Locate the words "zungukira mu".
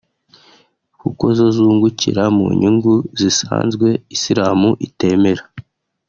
1.55-2.47